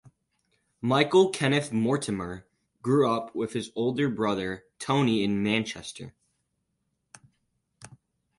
[0.81, 2.47] Michael Kenneth Mortimer
[2.81, 6.15] grew up with his older brother Tony in Manchester.